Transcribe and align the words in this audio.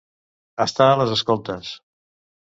Estar 0.63 0.87
a 0.93 0.95
les 1.01 1.13
escoltes. 1.15 1.69